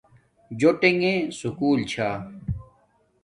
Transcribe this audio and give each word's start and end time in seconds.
جوٹݣے 0.59 1.13
سکوُل 1.39 1.79
چھا 1.91 2.09